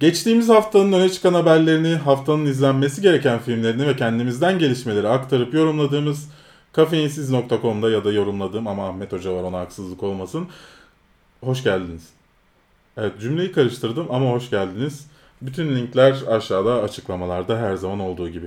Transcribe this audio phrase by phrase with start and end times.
[0.00, 6.28] Geçtiğimiz haftanın öne çıkan haberlerini, haftanın izlenmesi gereken filmlerini ve kendimizden gelişmeleri aktarıp yorumladığımız
[6.72, 10.48] kafeinsiz.com'da ya da yorumladığım ama Ahmet Hoca var ona haksızlık olmasın.
[11.44, 12.02] Hoş geldiniz.
[12.96, 15.06] Evet cümleyi karıştırdım ama hoş geldiniz.
[15.42, 18.46] Bütün linkler aşağıda açıklamalarda her zaman olduğu gibi.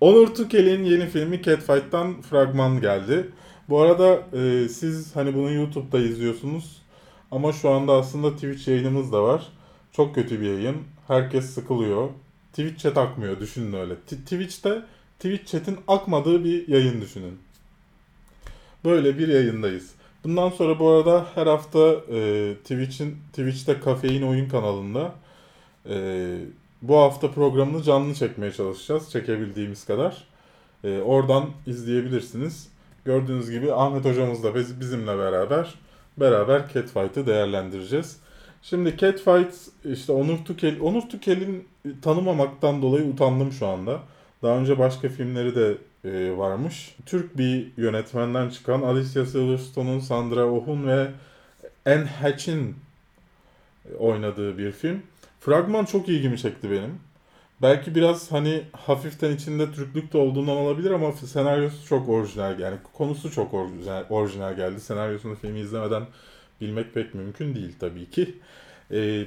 [0.00, 3.30] Onur Tukel'in yeni filmi Catfight'tan fragman geldi.
[3.68, 6.82] Bu arada e, siz hani bunu YouTube'da izliyorsunuz
[7.30, 9.48] ama şu anda aslında Twitch yayınımız da var.
[9.92, 10.76] Çok kötü bir yayın.
[11.08, 12.08] Herkes sıkılıyor.
[12.50, 13.94] Twitch chat akmıyor düşünün öyle.
[13.94, 14.82] T- Twitch'te
[15.18, 17.38] Twitch chat'in akmadığı bir yayın düşünün.
[18.84, 19.90] Böyle bir yayındayız.
[20.24, 25.14] Bundan sonra bu arada her hafta e, Twitch'in Twitch'te Kafein Oyun kanalında
[25.88, 25.96] e,
[26.82, 29.10] bu hafta programını canlı çekmeye çalışacağız.
[29.10, 30.24] Çekebildiğimiz kadar.
[30.84, 32.68] E, oradan izleyebilirsiniz.
[33.04, 35.74] Gördüğünüz gibi Ahmet hocamız da biz, bizimle beraber
[36.16, 38.16] beraber Catfight'ı değerlendireceğiz.
[38.62, 41.68] Şimdi Catfight işte Onur Tukel Onur Tukel'in
[42.02, 44.00] tanımamaktan dolayı utandım şu anda.
[44.42, 46.96] Daha önce başka filmleri de e, varmış.
[47.06, 51.10] Türk bir yönetmenden çıkan Alicia Silverstone'un, Sandra Oh'un ve
[51.86, 52.76] Anne Hatch'in
[53.98, 55.02] oynadığı bir film.
[55.46, 57.00] Fragman çok ilgimi çekti benim.
[57.62, 63.30] Belki biraz hani hafiften içinde Türklük de olduğundan olabilir ama senaryosu çok orijinal yani konusu
[63.30, 63.54] çok
[64.10, 64.80] orijinal, geldi.
[64.80, 66.02] Senaryosunu filmi izlemeden
[66.60, 68.34] bilmek pek mümkün değil tabii ki.
[68.92, 69.26] Ee,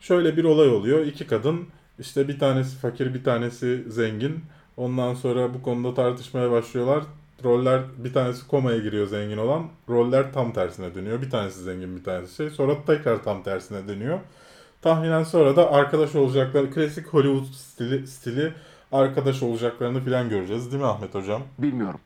[0.00, 1.06] şöyle bir olay oluyor.
[1.06, 1.66] İki kadın
[1.98, 4.40] işte bir tanesi fakir bir tanesi zengin.
[4.76, 7.04] Ondan sonra bu konuda tartışmaya başlıyorlar.
[7.44, 9.68] Roller bir tanesi komaya giriyor zengin olan.
[9.88, 11.22] Roller tam tersine dönüyor.
[11.22, 12.50] Bir tanesi zengin bir tanesi şey.
[12.50, 14.18] Sonra tekrar tam tersine dönüyor.
[14.82, 18.52] Tahminen sonra da arkadaş olacakları klasik Hollywood stili, stili
[18.92, 21.42] arkadaş olacaklarını falan göreceğiz değil mi Ahmet Hocam?
[21.58, 22.00] Bilmiyorum.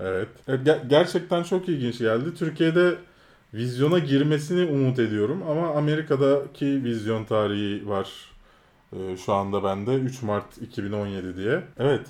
[0.00, 0.28] Evet.
[0.48, 2.34] Ger- gerçekten çok ilginç geldi.
[2.34, 2.94] Türkiye'de
[3.54, 8.08] vizyona girmesini umut ediyorum ama Amerika'daki vizyon tarihi var
[8.96, 11.62] ee, şu anda bende 3 Mart 2017 diye.
[11.78, 12.06] Evet.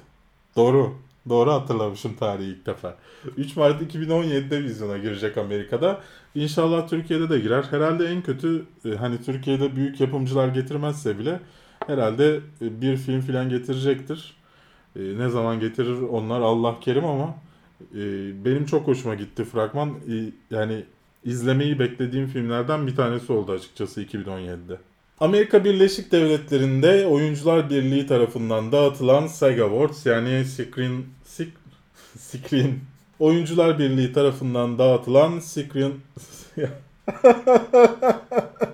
[0.57, 0.95] Doğru.
[1.29, 2.97] Doğru hatırlamışım tarihi ilk defa.
[3.37, 6.01] 3 Mart 2017'de vizyona girecek Amerika'da.
[6.35, 7.65] İnşallah Türkiye'de de girer.
[7.71, 11.41] Herhalde en kötü e, hani Türkiye'de büyük yapımcılar getirmezse bile
[11.87, 14.37] herhalde e, bir film filan getirecektir.
[14.97, 17.35] E, ne zaman getirir onlar Allah kerim ama
[18.45, 19.95] benim çok hoşuma gitti fragman.
[20.51, 20.85] Yani
[21.25, 24.79] izlemeyi beklediğim filmlerden bir tanesi oldu açıkçası 2017'de.
[25.23, 31.05] Amerika Birleşik Devletleri'nde Oyuncular Birliği tarafından dağıtılan SAG Awards yani Screen,
[32.19, 32.79] Screen
[33.19, 35.93] Oyuncular Birliği tarafından dağıtılan Screen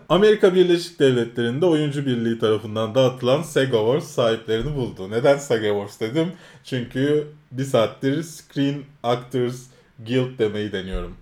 [0.08, 5.10] Amerika Birleşik Devletleri'nde Oyuncu Birliği tarafından dağıtılan SAG Awards sahiplerini buldu.
[5.10, 6.32] Neden SAG Awards dedim?
[6.64, 9.62] Çünkü bir saattir Screen Actors
[10.06, 11.16] Guild demeyi deniyorum.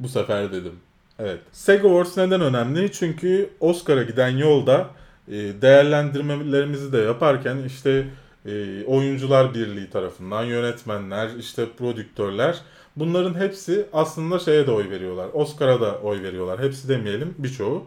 [0.00, 0.74] Bu sefer dedim.
[1.18, 1.40] Evet.
[1.52, 2.92] SAG Awards neden önemli?
[2.92, 4.90] Çünkü Oscar'a giden yolda
[5.28, 8.06] e, değerlendirmelerimizi de yaparken işte
[8.46, 12.58] e, oyuncular birliği tarafından yönetmenler, işte prodüktörler
[12.96, 15.28] bunların hepsi aslında şeye de oy veriyorlar.
[15.32, 16.60] Oscar'a da oy veriyorlar.
[16.60, 17.86] Hepsi demeyelim birçoğu.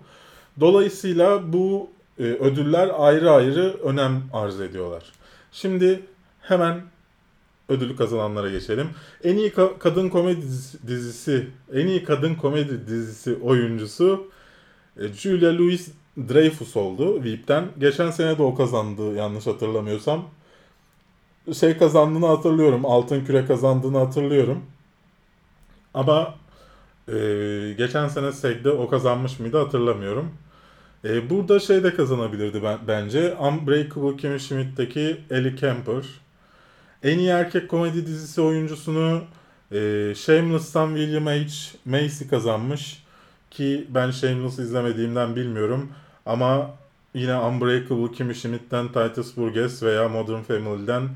[0.59, 5.03] Dolayısıyla bu e, ödüller ayrı ayrı önem arz ediyorlar.
[5.51, 6.01] Şimdi
[6.41, 6.81] hemen
[7.69, 8.89] ödülü kazananlara geçelim.
[9.23, 10.41] En iyi ka- kadın komedi
[10.87, 14.27] dizisi, en iyi kadın komedi dizisi oyuncusu
[14.97, 17.65] e, Julia Louis Dreyfus oldu VIP'ten.
[17.79, 20.25] Geçen sene de o kazandı yanlış hatırlamıyorsam.
[21.53, 22.85] Şey kazandığını hatırlıyorum.
[22.85, 24.61] Altın küre kazandığını hatırlıyorum.
[25.93, 26.35] Ama
[27.07, 27.13] e,
[27.77, 30.31] geçen sene SEG'de o kazanmış mıydı hatırlamıyorum.
[31.05, 33.35] E, burada şey de kazanabilirdi ben, bence.
[33.35, 36.24] Unbreakable Kimmy Schmidt'teki Ellie Kemper.
[37.05, 39.21] En iyi erkek komedi dizisi oyuncusunu
[39.71, 41.77] e, Shameless'tan William H.
[41.85, 43.03] Macy kazanmış.
[43.51, 45.89] Ki ben Shameless izlemediğimden bilmiyorum.
[46.25, 46.71] Ama
[47.13, 51.09] yine Unbreakable Kimmy Schmidt'ten Titus Burgess veya Modern Family'den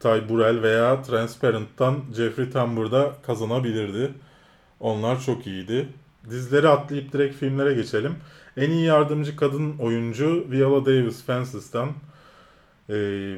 [0.00, 4.10] Ty Burrell veya Transparent'tan Jeffrey Tambor'da kazanabilirdi.
[4.80, 5.88] Onlar çok iyiydi.
[6.30, 8.14] Dizleri atlayıp direkt filmlere geçelim.
[8.56, 11.88] En iyi yardımcı kadın oyuncu Viola Davis Fences'tan.
[12.88, 12.94] E,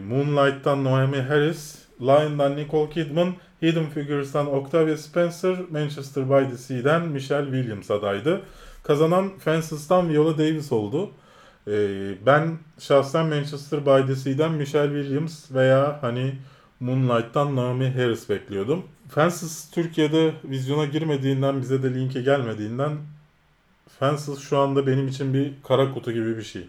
[0.08, 1.78] Moonlight'tan Noemi Harris.
[2.00, 3.34] Lion'dan Nicole Kidman.
[3.62, 5.56] Hidden Figures'tan Octavia Spencer.
[5.70, 8.40] Manchester by the Sea'den Michelle Williams adaydı.
[8.82, 11.10] Kazanan Fences'tan Viola Davis oldu.
[11.68, 16.34] Ee, ben şahsen Manchester by the Sea'den Michelle Williams veya hani
[16.80, 18.82] Moonlight'tan Naomi Harris bekliyordum.
[19.08, 22.92] Fences Türkiye'de vizyona girmediğinden bize de linke gelmediğinden
[23.98, 26.68] Fences şu anda benim için bir kara kutu gibi bir şey.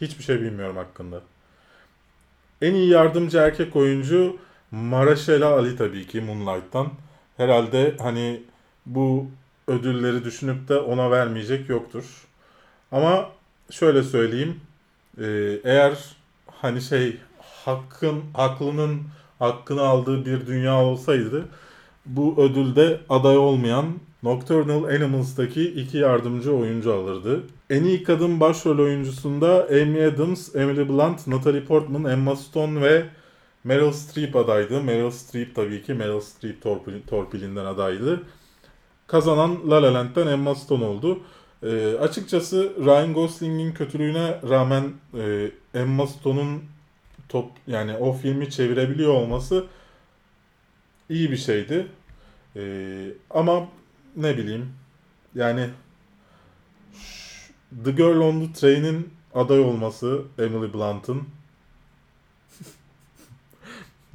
[0.00, 1.20] Hiçbir şey bilmiyorum hakkında.
[2.64, 4.36] En iyi yardımcı erkek oyuncu
[4.70, 6.88] Maraşela Ali tabii ki Moonlight'tan.
[7.36, 8.42] Herhalde hani
[8.86, 9.26] bu
[9.68, 12.04] ödülleri düşünüp de ona vermeyecek yoktur.
[12.92, 13.30] Ama
[13.70, 14.60] şöyle söyleyeyim.
[15.20, 15.24] E,
[15.64, 15.98] eğer
[16.46, 17.16] hani şey
[17.64, 19.02] hakkın haklının
[19.38, 21.44] hakkını aldığı bir dünya olsaydı
[22.06, 23.86] bu ödülde aday olmayan
[24.24, 27.42] Nocturnal Animals'taki iki yardımcı oyuncu alırdı.
[27.70, 33.06] En iyi kadın başrol oyuncusunda Amy Adams, Emily Blunt, Natalie Portman, Emma Stone ve
[33.64, 34.82] Meryl Streep adaydı.
[34.82, 38.22] Meryl Streep tabii ki Meryl Streep torpil, torpilinden adaydı.
[39.06, 41.20] Kazanan La La Land'den Emma Stone oldu.
[41.62, 46.62] E, açıkçası Ryan Gosling'in kötülüğüne rağmen e, Emma Stone'un
[47.28, 49.64] top yani o filmi çevirebiliyor olması
[51.08, 51.86] iyi bir şeydi.
[52.56, 52.62] E,
[53.30, 53.68] ama
[54.16, 54.72] ne bileyim
[55.34, 55.70] yani
[57.84, 61.22] The Girl on the Train'in aday olması Emily Blunt'ın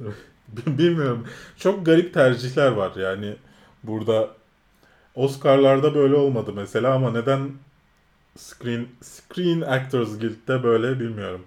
[0.66, 1.26] bilmiyorum.
[1.56, 3.36] Çok garip tercihler var yani
[3.82, 4.30] burada
[5.14, 7.50] Oscar'larda böyle olmadı mesela ama neden
[8.36, 11.44] Screen Screen Actors Guild'de böyle bilmiyorum.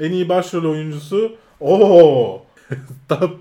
[0.00, 2.47] En iyi başrol oyuncusu ooo
[3.08, 3.36] Tam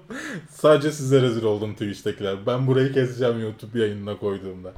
[0.49, 2.45] sadece size rezil oldum Twitch'tekiler.
[2.45, 4.73] Ben burayı keseceğim YouTube yayınına koyduğumda.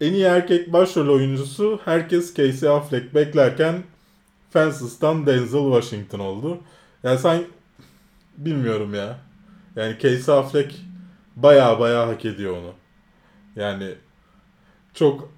[0.00, 3.82] En iyi erkek başrol oyuncusu herkes Casey Affleck beklerken
[4.50, 6.58] Fences'tan Denzel Washington oldu.
[7.02, 7.44] Yani sen
[8.36, 9.18] bilmiyorum ya.
[9.76, 10.74] Yani Casey Affleck
[11.36, 12.72] baya baya hak ediyor onu.
[13.56, 13.94] Yani
[14.94, 15.32] çok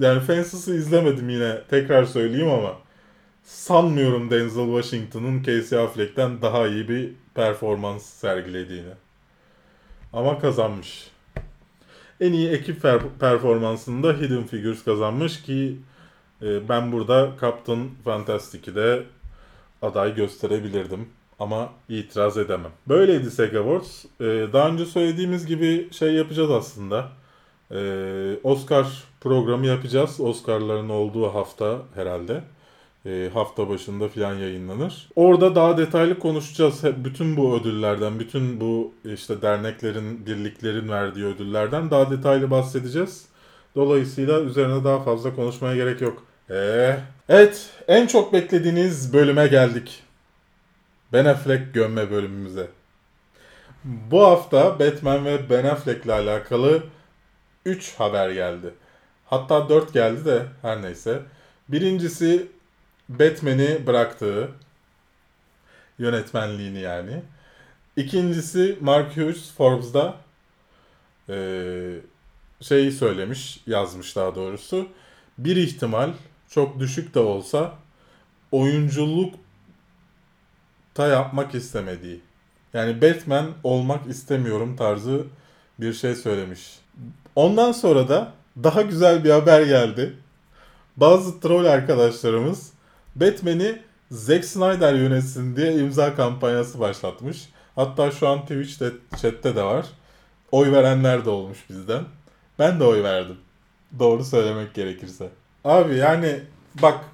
[0.00, 2.76] yani Fences'ı izlemedim yine tekrar söyleyeyim ama
[3.44, 8.92] sanmıyorum Denzel Washington'ın Casey Affleck'ten daha iyi bir performans sergilediğini.
[10.12, 11.10] Ama kazanmış.
[12.20, 12.82] En iyi ekip
[13.20, 15.76] performansında Hidden Figures kazanmış ki
[16.42, 19.02] e, ben burada Captain Fantastic'i de
[19.82, 21.08] aday gösterebilirdim.
[21.38, 22.70] Ama itiraz edemem.
[22.88, 24.04] Böyleydi SEG Awards.
[24.20, 27.08] E, daha önce söylediğimiz gibi şey yapacağız aslında.
[27.70, 27.78] E,
[28.42, 30.20] Oscar programı yapacağız.
[30.20, 32.42] Oscar'ların olduğu hafta herhalde
[33.06, 35.08] e, hafta başında falan yayınlanır.
[35.16, 36.82] Orada daha detaylı konuşacağız.
[37.04, 43.24] Bütün bu ödüllerden, bütün bu işte derneklerin, birliklerin verdiği ödüllerden daha detaylı bahsedeceğiz.
[43.76, 46.22] Dolayısıyla üzerine daha fazla konuşmaya gerek yok.
[46.50, 46.96] Ee,
[47.28, 50.02] evet, en çok beklediğiniz bölüme geldik.
[51.12, 52.66] Ben Affleck gömme bölümümüze.
[53.84, 56.82] Bu hafta Batman ve Ben Affleck ile alakalı
[57.66, 58.74] 3 haber geldi.
[59.26, 61.22] Hatta 4 geldi de her neyse.
[61.68, 62.46] Birincisi
[63.18, 64.50] Batman'i bıraktığı
[65.98, 67.22] yönetmenliğini yani.
[67.96, 70.14] İkincisi Mark Hughes Forbes'da
[71.28, 71.36] e,
[72.60, 74.88] şeyi söylemiş, yazmış daha doğrusu.
[75.38, 76.10] Bir ihtimal
[76.48, 77.74] çok düşük de olsa
[78.52, 79.34] oyunculuk
[80.94, 82.20] ta yapmak istemediği.
[82.74, 85.24] Yani Batman olmak istemiyorum tarzı
[85.80, 86.78] bir şey söylemiş.
[87.36, 88.32] Ondan sonra da
[88.64, 90.16] daha güzel bir haber geldi.
[90.96, 92.72] Bazı troll arkadaşlarımız
[93.16, 93.78] Batman'i
[94.10, 97.48] Zack Snyder yönetsin diye imza kampanyası başlatmış.
[97.74, 98.90] Hatta şu an Twitch'te
[99.22, 99.86] chatte de var.
[100.52, 102.04] Oy verenler de olmuş bizden.
[102.58, 103.36] Ben de oy verdim.
[103.98, 105.28] Doğru söylemek gerekirse.
[105.64, 106.40] Abi yani
[106.82, 107.04] bak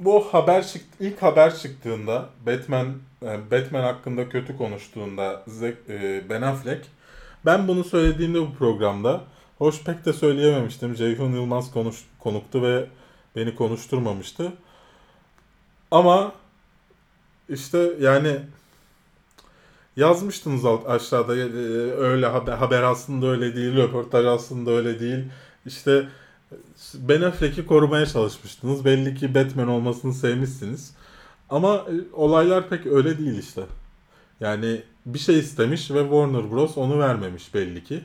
[0.00, 2.86] bu haber çıktı ilk haber çıktığında Batman
[3.22, 5.44] e, Batman hakkında kötü konuştuğunda
[5.88, 6.86] e, Ben Affleck
[7.46, 9.20] ben bunu söylediğimde bu programda
[9.58, 10.94] hoş pek de söyleyememiştim.
[10.94, 12.86] Ceyhun Yılmaz konuş, konuktu ve
[13.36, 14.52] beni konuşturmamıştı.
[15.94, 16.32] Ama
[17.48, 18.40] işte yani
[19.96, 21.40] yazmıştınız alt aşağıda e,
[21.92, 25.24] öyle haber, haber aslında öyle değil, röportaj aslında öyle değil.
[25.66, 26.08] İşte
[26.94, 28.84] Ben Affleck'i korumaya çalışmıştınız.
[28.84, 30.94] Belli ki Batman olmasını sevmişsiniz.
[31.50, 33.62] Ama e, olaylar pek öyle değil işte.
[34.40, 36.78] Yani bir şey istemiş ve Warner Bros.
[36.78, 38.04] onu vermemiş belli ki.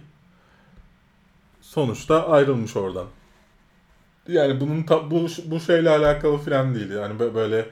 [1.62, 3.08] Sonuçta ayrılmış oradan
[4.30, 6.90] yani bunun ta, bu, bu şeyle alakalı falan değil.
[6.90, 7.66] Yani böyle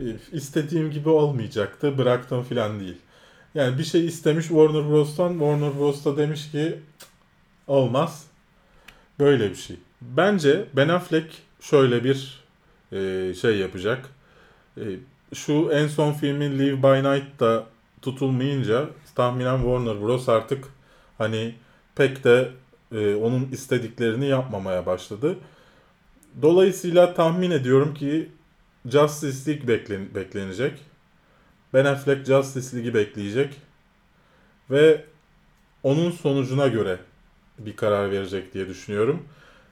[0.00, 2.96] e, istediğim gibi olmayacaktı bıraktım falan değil.
[3.54, 6.78] Yani bir şey istemiş Warner Bros'tan Warner Bros da demiş ki
[7.66, 8.26] olmaz.
[9.18, 9.76] Böyle bir şey.
[10.02, 11.26] Bence Ben Affleck
[11.60, 12.44] şöyle bir
[12.92, 14.08] e, şey yapacak.
[14.76, 14.82] E,
[15.34, 17.66] şu en son filmin Live by Night da
[18.02, 20.64] tutulmayınca tahminen Warner Bros artık
[21.18, 21.54] hani
[21.94, 22.50] pek de
[22.92, 25.36] e, onun istediklerini yapmamaya başladı.
[26.42, 28.28] Dolayısıyla tahmin ediyorum ki
[28.86, 30.78] Justice League beklen beklenecek.
[31.74, 33.54] Ben Affleck Justice League'i bekleyecek.
[34.70, 35.04] Ve
[35.82, 36.98] onun sonucuna göre
[37.58, 39.22] bir karar verecek diye düşünüyorum.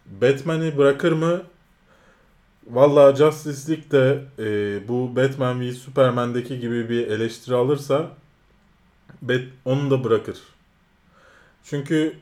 [0.07, 1.43] Batman'i bırakır mı?
[2.67, 8.11] Valla Justice League'de e, bu Batman v Superman'deki gibi bir eleştiri alırsa
[9.23, 10.39] Bet, onu da bırakır.
[11.65, 12.17] Çünkü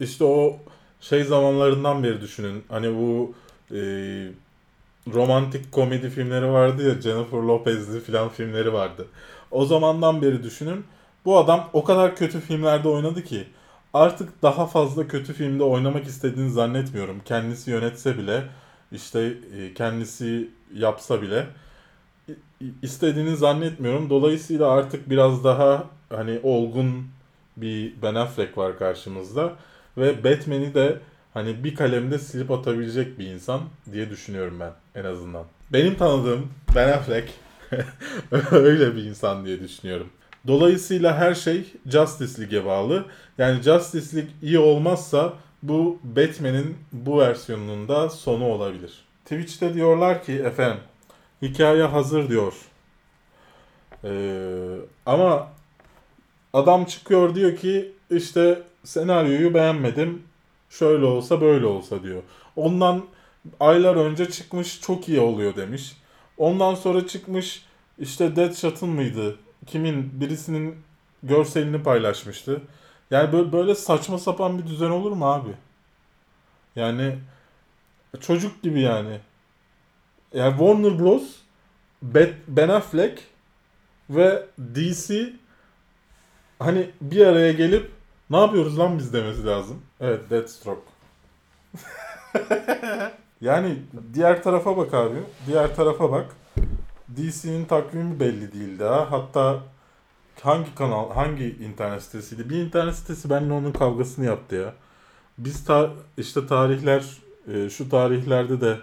[0.00, 0.58] işte o
[1.00, 2.64] şey zamanlarından beri düşünün.
[2.68, 3.34] Hani bu
[3.72, 3.78] e,
[5.12, 9.06] romantik komedi filmleri vardı ya Jennifer Lopez'li filan filmleri vardı.
[9.50, 10.84] O zamandan beri düşünün.
[11.24, 13.44] Bu adam o kadar kötü filmlerde oynadı ki
[13.94, 17.20] artık daha fazla kötü filmde oynamak istediğini zannetmiyorum.
[17.24, 18.44] Kendisi yönetse bile
[18.92, 21.46] işte e, kendisi yapsa bile
[22.82, 24.10] istediğini zannetmiyorum.
[24.10, 27.06] Dolayısıyla artık biraz daha hani olgun
[27.56, 29.52] bir Ben Affleck var karşımızda
[29.96, 30.98] ve Batman'i de
[31.34, 33.60] hani bir kalemde silip atabilecek bir insan
[33.92, 35.44] diye düşünüyorum ben en azından.
[35.72, 37.28] Benim tanıdığım Ben Affleck
[38.50, 40.08] öyle bir insan diye düşünüyorum.
[40.46, 43.04] Dolayısıyla her şey Justice League'e bağlı.
[43.38, 48.92] Yani Justice League iyi olmazsa bu Batman'in bu versiyonunun da sonu olabilir.
[49.24, 50.80] Twitch'te diyorlar ki efendim
[51.42, 52.54] hikaye hazır diyor.
[54.04, 55.48] Ee, ama
[56.52, 60.22] adam çıkıyor diyor ki işte senaryoyu beğenmedim.
[60.72, 62.22] Şöyle olsa böyle olsa diyor.
[62.56, 63.04] Ondan
[63.60, 65.96] aylar önce çıkmış çok iyi oluyor demiş.
[66.36, 67.64] Ondan sonra çıkmış
[67.98, 69.36] işte Deadshot'ın mıydı?
[69.66, 70.76] Kimin birisinin
[71.22, 72.62] görselini paylaşmıştı.
[73.10, 75.50] Yani böyle, saçma sapan bir düzen olur mu abi?
[76.76, 77.18] Yani
[78.20, 79.18] çocuk gibi yani.
[80.34, 81.22] Yani Warner Bros.
[82.48, 83.22] Ben Affleck
[84.10, 85.32] ve DC
[86.58, 87.90] hani bir araya gelip
[88.32, 89.82] ne yapıyoruz lan biz demesi lazım.
[90.00, 90.80] Evet Deathstroke.
[93.40, 93.78] yani
[94.14, 95.16] diğer tarafa bak abi.
[95.46, 96.26] Diğer tarafa bak.
[97.16, 99.10] DC'nin takvimi belli değil daha.
[99.10, 99.60] Hatta
[100.42, 102.50] hangi kanal, hangi internet sitesiydi?
[102.50, 104.74] Bir internet sitesi benimle onun kavgasını yaptı ya.
[105.38, 107.04] Biz ta işte tarihler
[107.54, 108.78] e, şu tarihlerde de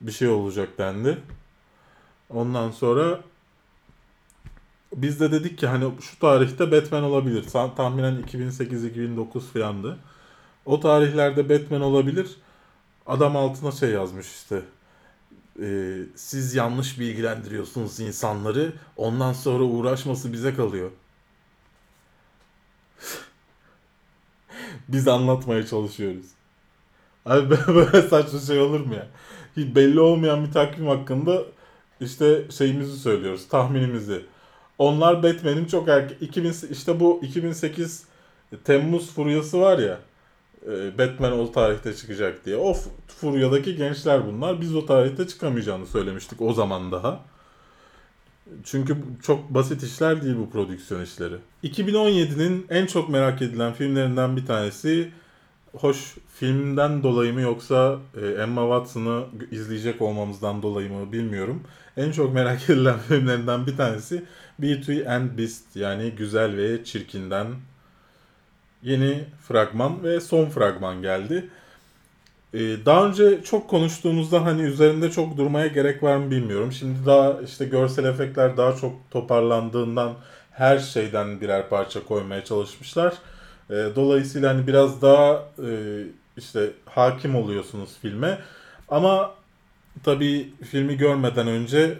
[0.00, 1.18] bir şey olacak dendi.
[2.30, 3.20] Ondan sonra
[4.96, 7.44] biz de dedik ki hani şu tarihte Batman olabilir.
[7.50, 9.98] Tahminen 2008-2009 filandı.
[10.66, 12.36] O tarihlerde Batman olabilir.
[13.06, 14.62] Adam altına şey yazmış işte.
[15.62, 18.72] E, siz yanlış bilgilendiriyorsunuz insanları.
[18.96, 20.90] Ondan sonra uğraşması bize kalıyor.
[24.88, 26.26] Biz anlatmaya çalışıyoruz.
[27.26, 29.08] Abi böyle saçma şey olur mu ya?
[29.56, 31.42] Hiç belli olmayan bir takvim hakkında
[32.00, 34.26] işte şeyimizi söylüyoruz, tahminimizi.
[34.78, 38.04] Onlar Batman'in çok erken 2000 işte bu 2008
[38.64, 39.98] Temmuz furyası var ya.
[40.66, 42.56] E, Batman o tarihte çıkacak diye.
[42.56, 42.76] O
[43.06, 44.60] furyadaki gençler bunlar.
[44.60, 47.20] Biz o tarihte çıkamayacağını söylemiştik o zaman daha.
[48.64, 51.34] Çünkü çok basit işler değil bu prodüksiyon işleri.
[51.64, 55.10] 2017'nin en çok merak edilen filmlerinden bir tanesi
[55.76, 61.62] hoş filmden dolayı mı yoksa e, Emma Watson'ı izleyecek olmamızdan dolayı mı bilmiyorum.
[61.96, 64.24] En çok merak edilen filmlerinden bir tanesi
[64.58, 67.46] Beauty and Beast yani Güzel ve Çirkin'den
[68.82, 71.48] yeni fragman ve son fragman geldi.
[72.54, 76.72] Ee, daha önce çok konuştuğumuzda hani üzerinde çok durmaya gerek var mı bilmiyorum.
[76.72, 80.14] Şimdi daha işte görsel efektler daha çok toparlandığından
[80.50, 83.14] her şeyden birer parça koymaya çalışmışlar.
[83.70, 86.02] Ee, dolayısıyla hani biraz daha e,
[86.36, 88.38] işte hakim oluyorsunuz filme.
[88.88, 89.34] Ama
[90.04, 91.98] tabii filmi görmeden önce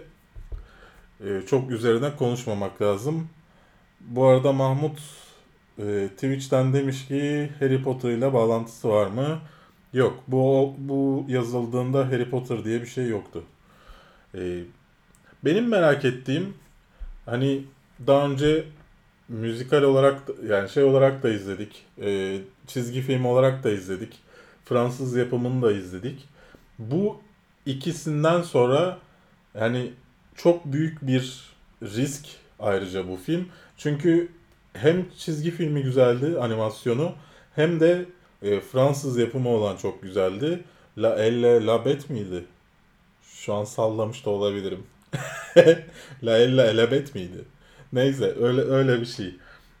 [1.19, 3.29] e, çok üzerine konuşmamak lazım.
[4.01, 4.99] Bu arada Mahmut
[5.79, 9.39] e, Twitch'ten demiş ki Harry Potter ile bağlantısı var mı?
[9.93, 10.23] Yok.
[10.27, 13.43] Bu bu yazıldığında Harry Potter diye bir şey yoktu.
[14.35, 14.63] E,
[15.45, 16.53] benim merak ettiğim
[17.25, 17.63] hani
[18.07, 18.65] daha önce
[19.29, 21.85] müzikal olarak yani şey olarak da izledik.
[22.01, 24.19] E, çizgi film olarak da izledik.
[24.65, 26.29] Fransız yapımını da izledik.
[26.79, 27.21] Bu
[27.65, 28.97] ikisinden sonra
[29.59, 29.93] yani
[30.35, 31.43] çok büyük bir
[31.81, 32.25] risk
[32.59, 33.47] ayrıca bu film.
[33.77, 34.29] Çünkü
[34.73, 37.11] hem çizgi filmi güzeldi animasyonu
[37.55, 38.05] hem de
[38.41, 40.63] e, Fransız yapımı olan çok güzeldi.
[40.97, 42.45] La Elle La Bet miydi?
[43.23, 44.83] Şu an sallamış da olabilirim.
[46.23, 47.45] La Elle La Bet miydi?
[47.93, 49.35] Neyse öyle öyle bir şey.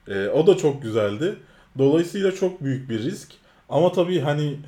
[0.07, 1.35] E, o da çok güzeldi.
[1.77, 3.31] Dolayısıyla çok büyük bir risk.
[3.69, 4.59] Ama tabii hani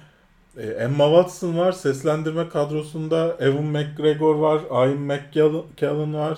[0.57, 3.37] e, Emma Watson var seslendirme kadrosunda.
[3.39, 4.61] Evan McGregor var.
[4.71, 6.37] Ian McKellen var.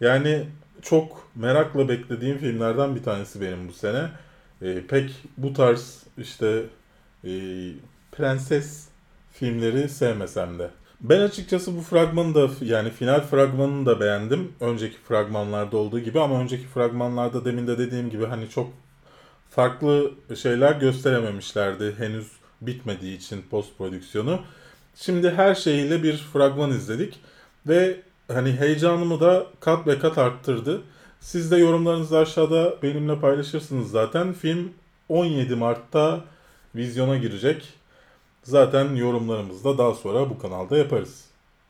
[0.00, 0.44] Yani
[0.82, 4.08] çok merakla beklediğim filmlerden bir tanesi benim bu sene.
[4.62, 6.62] E, pek bu tarz işte
[7.24, 7.30] e,
[8.12, 8.88] prenses
[9.32, 10.70] filmleri sevmesem de.
[11.00, 14.52] Ben açıkçası bu fragmanı da yani final fragmanını da beğendim.
[14.60, 18.70] Önceki fragmanlarda olduğu gibi ama önceki fragmanlarda demin de dediğim gibi hani çok
[19.50, 24.40] farklı şeyler gösterememişlerdi henüz bitmediği için post prodüksiyonu.
[24.94, 27.20] Şimdi her şeyiyle bir fragman izledik
[27.66, 30.82] ve hani heyecanımı da kat ve kat arttırdı.
[31.20, 34.32] Siz de yorumlarınızı aşağıda benimle paylaşırsınız zaten.
[34.32, 34.72] Film
[35.08, 36.24] 17 Mart'ta
[36.74, 37.68] vizyona girecek.
[38.42, 41.24] Zaten yorumlarımızı da daha sonra bu kanalda yaparız.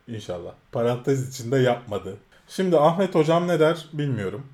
[0.09, 0.52] İnşallah.
[0.73, 2.16] Parantez içinde yapmadı.
[2.49, 4.47] Şimdi Ahmet hocam ne der bilmiyorum.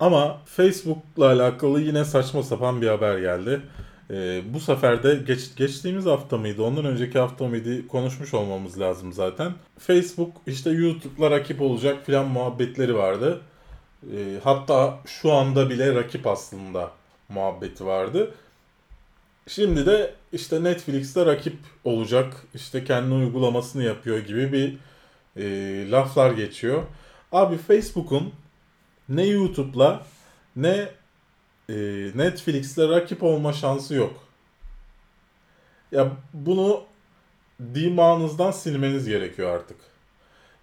[0.00, 3.62] Ama Facebook'la alakalı yine saçma sapan bir haber geldi.
[4.12, 9.12] Ee, bu sefer de geç, geçtiğimiz hafta mıydı, ondan önceki hafta mıydı konuşmuş olmamız lazım
[9.12, 9.52] zaten.
[9.78, 13.40] Facebook işte YouTube'la rakip olacak filan muhabbetleri vardı.
[14.02, 16.90] Ee, hatta şu anda bile rakip aslında
[17.28, 18.34] muhabbeti vardı.
[19.46, 24.76] Şimdi de işte Netflix'te rakip olacak, işte kendi uygulamasını yapıyor gibi bir
[25.36, 26.82] e, laflar geçiyor.
[27.32, 28.32] Abi Facebook'un
[29.08, 30.02] ne YouTube'la
[30.56, 30.88] ne
[31.70, 31.72] e,
[32.14, 34.24] Netflix'le rakip olma şansı yok.
[35.92, 36.84] Ya bunu
[37.74, 39.76] dimağınızdan silmeniz gerekiyor artık.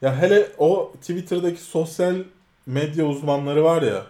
[0.01, 2.15] Ya hele o Twitter'daki sosyal
[2.65, 4.05] medya uzmanları var ya.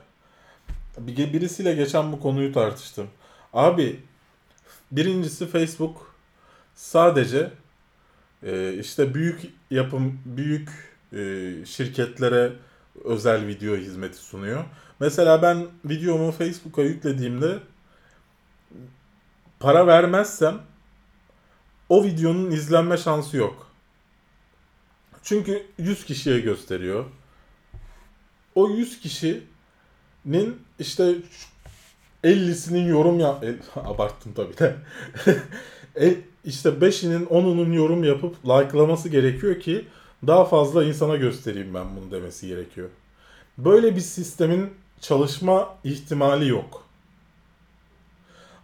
[0.97, 3.07] Bir, birisiyle geçen bu konuyu tartıştım.
[3.53, 3.99] Abi
[4.91, 6.15] birincisi Facebook
[6.75, 7.51] sadece
[8.43, 10.69] e, işte büyük yapım, büyük
[11.13, 12.51] e, şirketlere
[13.03, 14.63] özel video hizmeti sunuyor.
[14.99, 17.59] Mesela ben videomu Facebook'a yüklediğimde
[19.59, 20.61] para vermezsem
[21.89, 23.67] o videonun izlenme şansı yok.
[25.23, 27.05] Çünkü 100 kişiye gösteriyor.
[28.55, 31.15] O 100 kişinin işte
[32.23, 33.39] 50'sinin yorum ya
[33.75, 34.75] abarttım tabii de.
[36.01, 39.87] e, işte 5'inin 10'unun yorum yapıp likelaması gerekiyor ki
[40.27, 42.89] daha fazla insana göstereyim ben bunu demesi gerekiyor.
[43.57, 46.83] Böyle bir sistemin çalışma ihtimali yok.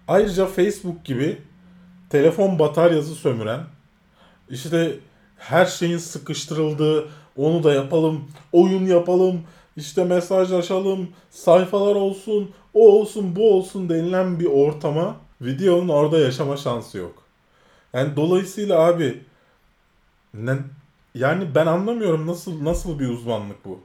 [0.07, 1.41] Ayrıca Facebook gibi
[2.09, 3.61] telefon bataryası sömüren,
[4.49, 4.95] işte
[5.37, 9.41] her şeyin sıkıştırıldığı, onu da yapalım, oyun yapalım,
[9.75, 16.97] işte mesajlaşalım, sayfalar olsun, o olsun, bu olsun denilen bir ortama videonun orada yaşama şansı
[16.97, 17.23] yok.
[17.93, 19.23] Yani dolayısıyla abi
[20.33, 20.57] ne,
[21.15, 23.79] yani ben anlamıyorum nasıl nasıl bir uzmanlık bu.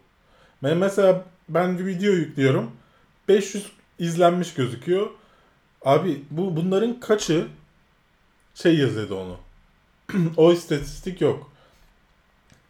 [0.62, 2.70] Ben mesela ben bir video yüklüyorum.
[3.28, 3.66] 500
[3.98, 5.10] izlenmiş gözüküyor.
[5.84, 7.46] Abi bu bunların kaçı
[8.54, 9.36] şey yazıyordu onu.
[10.36, 11.50] o istatistik yok.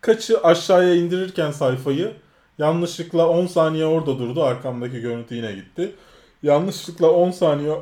[0.00, 2.16] Kaçı aşağıya indirirken sayfayı
[2.58, 4.42] yanlışlıkla 10 saniye orada durdu.
[4.42, 5.94] Arkamdaki görüntü yine gitti.
[6.42, 7.76] Yanlışlıkla 10 saniye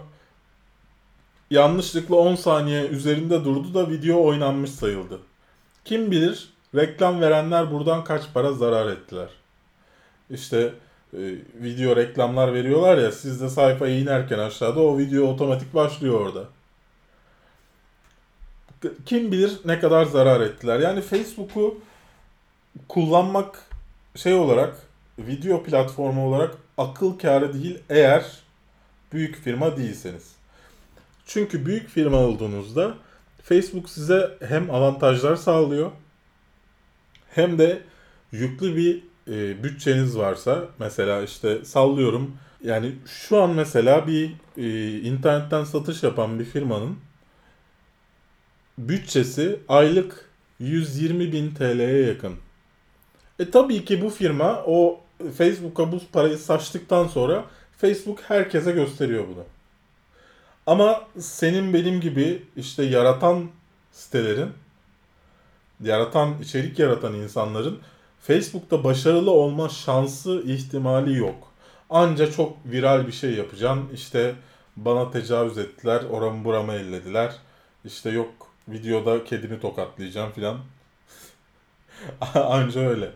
[1.51, 5.21] yanlışlıkla 10 saniye üzerinde durdu da video oynanmış sayıldı.
[5.85, 9.29] Kim bilir reklam verenler buradan kaç para zarar ettiler.
[10.31, 10.73] İşte
[11.13, 11.21] e,
[11.55, 16.45] video reklamlar veriyorlar ya siz de sayfaya inerken aşağıda o video otomatik başlıyor orada.
[19.07, 20.81] Kim bilir ne kadar zarar ettiler.
[20.81, 21.81] Yani Facebook'u
[22.89, 23.63] kullanmak
[24.17, 24.77] şey olarak
[25.19, 28.25] video platformu olarak akıl kârı değil eğer
[29.13, 30.33] büyük firma değilseniz.
[31.27, 32.95] Çünkü büyük firma olduğunuzda
[33.43, 35.91] Facebook size hem avantajlar sağlıyor
[37.37, 37.83] hem de
[38.33, 45.65] yüklü bir e, bütçeniz varsa mesela işte sallıyorum yani şu an mesela bir e, internetten
[45.65, 46.97] satış yapan bir firmanın
[48.79, 52.35] bütçesi aylık 120 bin TL'ye yakın.
[53.39, 55.01] E tabii ki bu firma o
[55.39, 57.45] Facebook'a bu parayı saçtıktan sonra
[57.79, 59.45] Facebook herkese gösteriyor bunu.
[60.67, 63.51] Ama senin benim gibi işte yaratan
[63.93, 64.51] sitelerin,
[65.85, 67.79] yaratan, içerik yaratan insanların
[68.21, 71.53] Facebook'ta başarılı olma şansı ihtimali yok.
[71.91, 73.89] Anca çok viral bir şey yapacaksın.
[73.95, 74.35] İşte
[74.77, 77.37] bana tecavüz ettiler, oramı buramı ellediler.
[77.85, 78.31] İşte yok
[78.69, 80.59] videoda kedimi tokatlayacağım filan.
[82.35, 83.13] Anca öyle.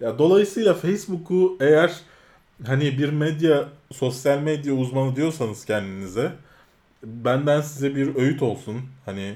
[0.00, 2.00] Ya dolayısıyla Facebook'u eğer
[2.66, 6.32] hani bir medya, sosyal medya uzmanı diyorsanız kendinize
[7.02, 8.82] benden size bir öğüt olsun.
[9.04, 9.34] Hani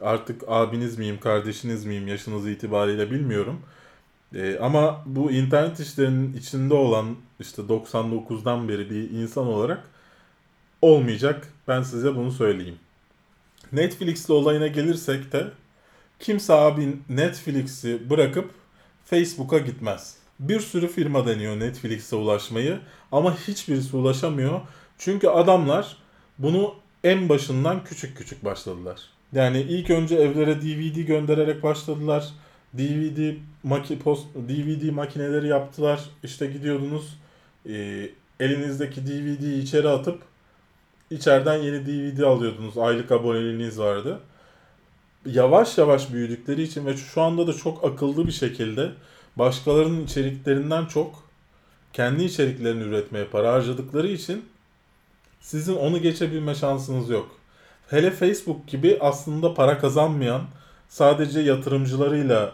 [0.00, 3.60] artık abiniz miyim, kardeşiniz miyim yaşınız itibariyle bilmiyorum.
[4.34, 9.84] E, ama bu internet işlerinin içinde olan işte 99'dan beri bir insan olarak
[10.82, 11.48] olmayacak.
[11.68, 12.78] Ben size bunu söyleyeyim.
[13.72, 15.46] Netflix'le olayına gelirsek de
[16.18, 18.50] kimse abi Netflix'i bırakıp
[19.04, 20.16] Facebook'a gitmez.
[20.40, 22.80] Bir sürü firma deniyor Netflix'e ulaşmayı
[23.12, 24.60] ama hiçbirisi ulaşamıyor.
[24.98, 25.96] Çünkü adamlar
[26.38, 29.00] bunu en başından küçük küçük başladılar.
[29.32, 32.28] Yani ilk önce evlere DVD göndererek başladılar.
[32.74, 36.00] DVD maki post DVD makineleri yaptılar.
[36.22, 37.18] İşte gidiyordunuz
[37.68, 38.08] e,
[38.40, 40.22] elinizdeki DVD'yi içeri atıp
[41.10, 42.78] içeriden yeni DVD alıyordunuz.
[42.78, 44.20] Aylık aboneliğiniz vardı.
[45.26, 48.90] Yavaş yavaş büyüdükleri için ve şu anda da çok akıllı bir şekilde
[49.36, 51.30] başkalarının içeriklerinden çok
[51.92, 54.44] kendi içeriklerini üretmeye para harcadıkları için
[55.40, 57.40] sizin onu geçebilme şansınız yok.
[57.90, 60.42] Hele Facebook gibi aslında para kazanmayan,
[60.88, 62.52] sadece yatırımcılarıyla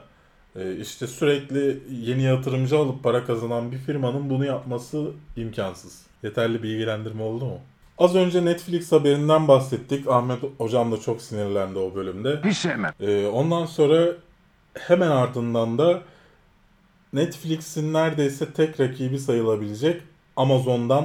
[0.56, 6.06] e, işte sürekli yeni yatırımcı alıp para kazanan bir firmanın bunu yapması imkansız.
[6.22, 7.58] Yeterli bilgilendirme oldu mu?
[7.98, 10.08] Az önce Netflix haberinden bahsettik.
[10.08, 12.40] Ahmet hocam da çok sinirlendi o bölümde.
[12.44, 12.92] Hiç sevmem.
[13.00, 14.12] Ee, ondan sonra
[14.74, 16.02] hemen ardından da
[17.12, 20.02] Netflix'in neredeyse tek rakibi sayılabilecek
[20.36, 21.04] Amazon'dan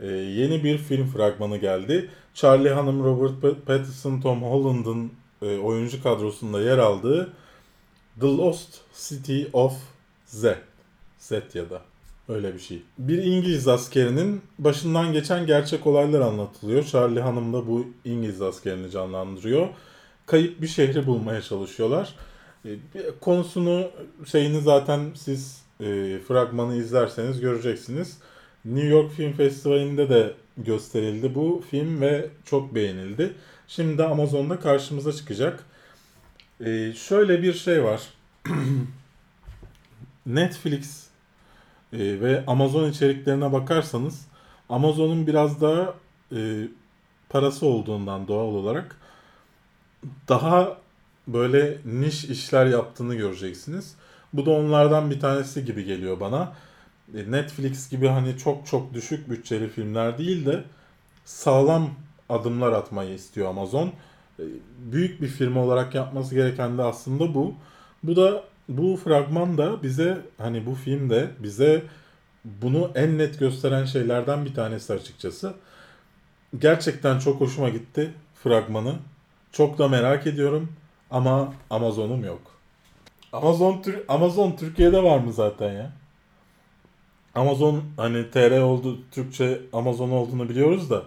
[0.00, 2.10] e, yeni bir film fragmanı geldi.
[2.34, 7.32] Charlie Hunnam, Robert Pattinson, Tom Holland'ın e, oyuncu kadrosunda yer aldığı
[8.20, 9.72] The Lost City of
[10.26, 10.44] Z.
[11.18, 11.82] Z ya da
[12.28, 12.82] öyle bir şey.
[12.98, 16.84] Bir İngiliz askerinin başından geçen gerçek olaylar anlatılıyor.
[16.84, 19.68] Charlie Hanım da bu İngiliz askerini canlandırıyor.
[20.26, 22.14] Kayıp bir şehri bulmaya çalışıyorlar.
[22.64, 22.70] E,
[23.20, 23.90] konusunu
[24.26, 28.18] şeyini zaten siz e, fragmanı izlerseniz göreceksiniz.
[28.64, 33.34] New York Film Festivali'nde de gösterildi bu film ve çok beğenildi.
[33.68, 35.64] Şimdi Amazon'da karşımıza çıkacak.
[36.60, 38.00] E, şöyle bir şey var.
[40.26, 41.06] Netflix
[41.92, 44.26] e, ve Amazon içeriklerine bakarsanız
[44.68, 45.94] Amazon'un biraz daha
[46.36, 46.68] e,
[47.28, 48.96] parası olduğundan doğal olarak
[50.28, 50.78] daha
[51.28, 53.94] böyle niş işler yaptığını göreceksiniz.
[54.32, 56.52] Bu da onlardan bir tanesi gibi geliyor bana.
[57.14, 60.64] E, Netflix gibi hani çok çok düşük bütçeli filmler değil de
[61.24, 61.90] sağlam
[62.28, 63.92] adımlar atmayı istiyor Amazon.
[64.38, 64.44] E,
[64.92, 67.54] büyük bir firma olarak yapması gereken de aslında bu.
[68.02, 71.82] Bu da bu fragman da bize hani bu filmde bize
[72.44, 75.54] bunu en net gösteren şeylerden bir tanesi açıkçası.
[76.58, 78.94] Gerçekten çok hoşuma gitti fragmanı.
[79.52, 80.72] Çok da merak ediyorum
[81.10, 82.40] ama Amazon'um yok.
[83.32, 85.92] Amazon Amazon Türkiye'de var mı zaten ya?
[87.34, 91.02] Amazon hani TR oldu Türkçe Amazon olduğunu biliyoruz da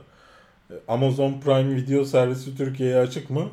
[0.88, 3.50] Amazon Prime Video servisi Türkiye'ye açık mı?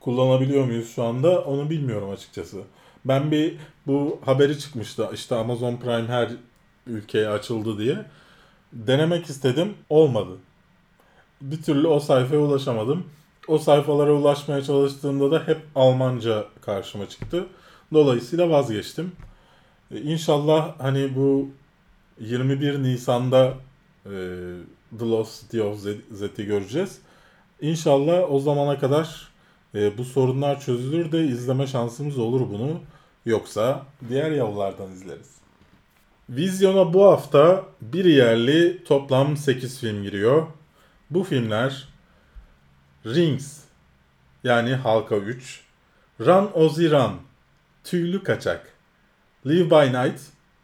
[0.00, 1.44] Kullanabiliyor muyuz şu anda?
[1.44, 2.62] Onu bilmiyorum açıkçası.
[3.04, 5.10] Ben bir bu haberi çıkmıştı.
[5.14, 6.30] İşte Amazon Prime her
[6.86, 8.04] ülkeye açıldı diye.
[8.72, 9.74] Denemek istedim.
[9.88, 10.30] Olmadı.
[11.40, 13.04] Bir türlü o sayfaya ulaşamadım.
[13.48, 17.46] O sayfalara ulaşmaya çalıştığımda da hep Almanca karşıma çıktı.
[17.92, 19.12] Dolayısıyla vazgeçtim.
[19.90, 21.48] İnşallah hani bu
[22.20, 23.54] 21 Nisan'da
[24.04, 24.10] e,
[24.98, 25.80] The Lost City of
[26.12, 26.98] Z'yi göreceğiz.
[27.60, 29.28] İnşallah o zamana kadar
[29.74, 32.80] e, bu sorunlar çözülür de izleme şansımız olur bunu.
[33.26, 35.36] Yoksa diğer yollardan izleriz.
[36.30, 40.46] Vizyona bu hafta bir yerli toplam 8 film giriyor.
[41.10, 41.88] Bu filmler
[43.06, 43.60] Rings
[44.44, 45.64] yani Halka 3,
[46.20, 47.12] Run Ozzy Run,
[47.84, 48.72] Tüylü Kaçak,
[49.46, 50.20] Live by Night,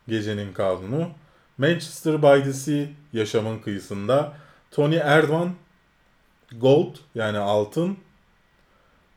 [0.08, 1.10] Gecenin Kanunu,
[1.58, 4.36] Manchester by the Sea, Yaşamın Kıyısında,
[4.70, 5.54] Tony Erdman,
[6.52, 7.98] Gold yani Altın,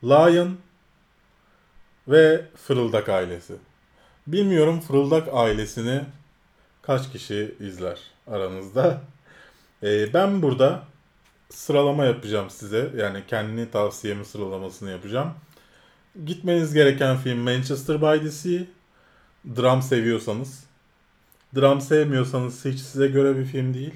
[0.03, 0.57] Lion
[2.07, 3.53] ve Fırıldak ailesi.
[4.27, 6.01] Bilmiyorum Fırıldak ailesini
[6.81, 9.01] kaç kişi izler aranızda.
[9.83, 10.83] Ee, ben burada
[11.49, 12.91] sıralama yapacağım size.
[12.97, 15.33] Yani kendini tavsiyemi sıralamasını yapacağım.
[16.25, 18.61] Gitmeniz gereken film Manchester by the Sea.
[19.57, 20.63] Dram seviyorsanız.
[21.55, 23.93] Dram sevmiyorsanız hiç size göre bir film değil.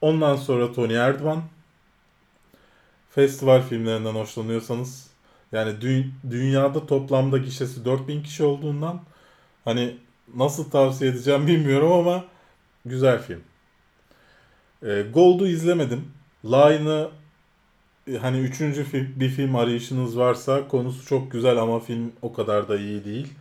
[0.00, 1.42] Ondan sonra Tony Erdman.
[3.10, 5.10] Festival filmlerinden hoşlanıyorsanız
[5.52, 9.00] yani dü- dünyada toplamda gişesi 4000 kişi olduğundan
[9.64, 9.96] hani
[10.34, 12.24] nasıl tavsiye edeceğim bilmiyorum ama
[12.84, 13.40] güzel film.
[14.82, 16.04] E, Gold'u izlemedim.
[16.44, 17.10] Line'ı
[18.06, 22.68] e, hani üçüncü film, bir film arayışınız varsa konusu çok güzel ama film o kadar
[22.68, 23.34] da iyi değil.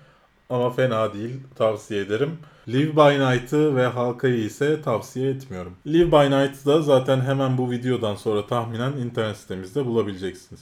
[0.49, 1.39] Ama fena değil.
[1.55, 2.37] Tavsiye ederim.
[2.67, 5.73] Live by Night'ı ve Halka'yı ise tavsiye etmiyorum.
[5.87, 10.61] Live by Night'ı da zaten hemen bu videodan sonra tahminen internet sitemizde bulabileceksiniz.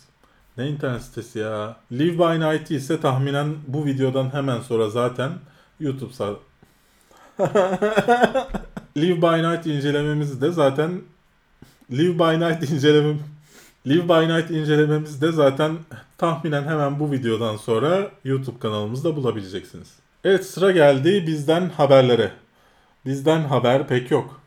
[0.58, 1.76] Ne internet sitesi ya?
[1.92, 5.32] Live by Night'ı ise tahminen bu videodan hemen sonra zaten
[5.80, 6.36] YouTube sa
[8.98, 11.02] Live by Night incelememizi de zaten
[11.92, 13.20] Live by Night incelemem
[13.88, 15.78] Live by Night incelememizi de zaten
[16.18, 19.88] tahminen hemen bu videodan sonra YouTube kanalımızda bulabileceksiniz.
[20.24, 22.32] Evet sıra geldi bizden haberlere.
[23.06, 24.42] Bizden haber pek yok.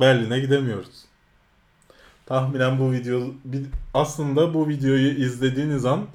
[0.00, 1.04] Berlin'e gidemiyoruz.
[2.26, 3.22] Tahminen bu video
[3.94, 6.06] aslında bu videoyu izlediğiniz an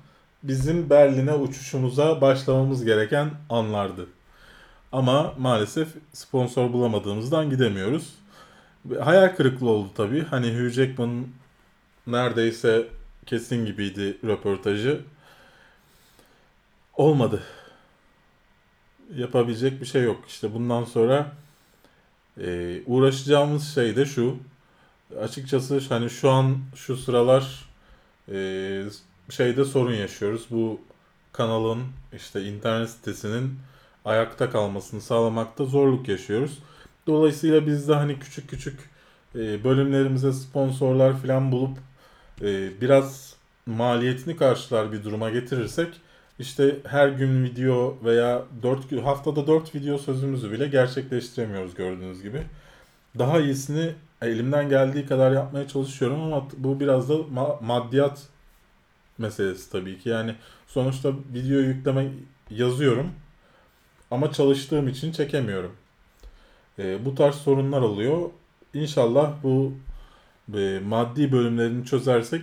[0.43, 4.07] bizim Berlin'e uçuşumuza başlamamız gereken anlardı.
[4.91, 8.13] Ama maalesef sponsor bulamadığımızdan gidemiyoruz.
[9.03, 10.23] Hayal kırıklığı oldu tabii.
[10.23, 11.25] Hani Hugh Jackman
[12.07, 12.87] neredeyse
[13.25, 15.01] kesin gibiydi röportajı.
[16.93, 17.43] Olmadı.
[19.15, 20.23] Yapabilecek bir şey yok.
[20.27, 21.31] İşte bundan sonra
[22.41, 24.37] Ee, uğraşacağımız şey de şu.
[25.21, 27.69] Açıkçası hani şu an şu sıralar
[28.31, 28.37] e,
[29.29, 30.45] şeyde sorun yaşıyoruz.
[30.51, 30.81] Bu
[31.33, 33.59] kanalın işte internet sitesinin
[34.05, 36.59] ayakta kalmasını sağlamakta zorluk yaşıyoruz.
[37.07, 38.79] Dolayısıyla biz de hani küçük küçük
[39.35, 41.77] e, bölümlerimize sponsorlar falan bulup
[42.41, 45.93] e, biraz maliyetini karşılar bir duruma getirirsek
[46.39, 52.43] işte her gün video veya 4 haftada 4 video sözümüzü bile gerçekleştiremiyoruz gördüğünüz gibi.
[53.19, 58.23] Daha iyisini elimden geldiği kadar yapmaya çalışıyorum ama bu biraz da ma- maddiyat
[59.17, 60.09] meselesi tabii ki.
[60.09, 60.35] Yani
[60.67, 62.11] sonuçta video yükleme
[62.49, 63.11] yazıyorum
[64.11, 65.75] ama çalıştığım için çekemiyorum.
[66.79, 68.29] E, bu tarz sorunlar oluyor.
[68.73, 69.73] İnşallah bu
[70.53, 72.41] e, maddi bölümlerini çözersek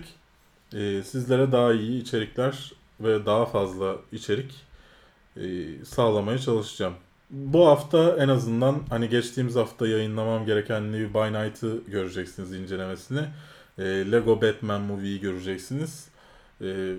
[0.73, 4.55] e, sizlere daha iyi içerikler ve daha fazla içerik
[5.37, 5.43] e,
[5.85, 6.93] sağlamaya çalışacağım.
[7.29, 13.21] Bu hafta en azından hani geçtiğimiz hafta yayınlamam gereken New by Night'ı göreceksiniz incelemesini.
[13.77, 16.07] E, Lego Batman Movie'yi göreceksiniz.
[16.61, 16.93] E,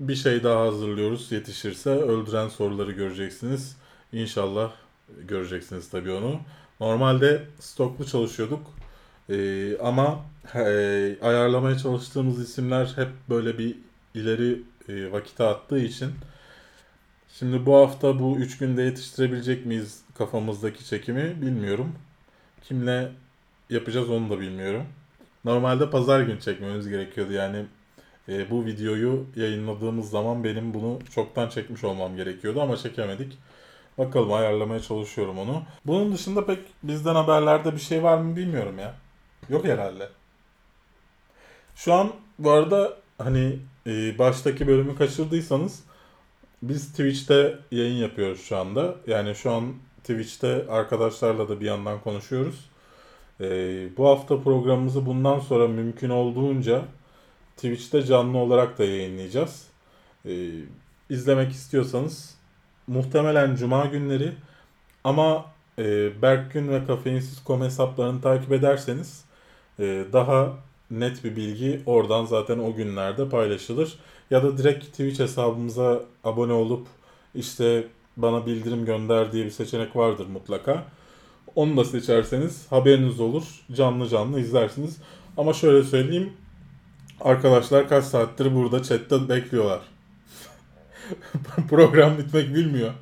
[0.00, 1.90] bir şey daha hazırlıyoruz yetişirse.
[1.90, 3.76] Öldüren soruları göreceksiniz.
[4.12, 4.72] İnşallah
[5.28, 6.40] göreceksiniz tabii onu.
[6.80, 8.66] Normalde stoklu çalışıyorduk.
[9.30, 10.60] Ee, ama e,
[11.22, 13.76] ayarlamaya çalıştığımız isimler hep böyle bir
[14.14, 16.10] ileri e, vakite attığı için
[17.38, 21.92] şimdi bu hafta bu 3 günde yetiştirebilecek miyiz kafamızdaki çekimi bilmiyorum.
[22.62, 23.12] Kimle
[23.70, 24.84] yapacağız onu da bilmiyorum.
[25.44, 27.66] Normalde pazar gün çekmemiz gerekiyordu yani
[28.28, 33.38] e, bu videoyu yayınladığımız zaman benim bunu çoktan çekmiş olmam gerekiyordu ama çekemedik.
[33.98, 35.62] Bakalım ayarlamaya çalışıyorum onu.
[35.86, 38.94] Bunun dışında pek bizden haberlerde bir şey var mı bilmiyorum ya.
[39.48, 40.08] Yok herhalde.
[41.76, 45.84] Şu an bu arada hani e, baştaki bölümü kaçırdıysanız
[46.62, 48.94] biz Twitch'te yayın yapıyoruz şu anda.
[49.06, 52.70] Yani şu an Twitch'te arkadaşlarla da bir yandan konuşuyoruz.
[53.40, 53.46] E,
[53.96, 56.84] bu hafta programımızı bundan sonra mümkün olduğunca
[57.56, 59.66] Twitch'te canlı olarak da yayınlayacağız.
[60.26, 60.50] E,
[61.10, 62.34] izlemek istiyorsanız
[62.86, 64.32] muhtemelen cuma günleri
[65.04, 65.46] ama
[65.78, 69.24] e, Berkgün ve Kafeinsiz.com hesaplarını takip ederseniz
[69.78, 70.52] e, daha
[70.90, 73.98] net bir bilgi oradan zaten o günlerde paylaşılır.
[74.30, 76.86] Ya da direkt Twitch hesabımıza abone olup
[77.34, 80.84] işte bana bildirim gönder diye bir seçenek vardır mutlaka.
[81.54, 83.42] Onu da seçerseniz haberiniz olur.
[83.72, 84.96] Canlı canlı izlersiniz.
[85.36, 86.32] Ama şöyle söyleyeyim.
[87.20, 89.80] Arkadaşlar kaç saattir burada chatte bekliyorlar.
[91.70, 92.92] Program bitmek bilmiyor.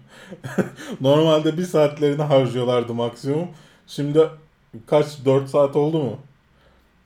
[1.01, 3.49] Normalde bir saatlerini harcıyorlardı maksimum.
[3.87, 4.29] Şimdi
[4.87, 6.19] kaç 4 saat oldu mu?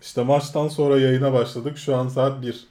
[0.07, 1.79] İşte maçtan sonra yayına başladık.
[1.79, 2.67] Şu an saat 1.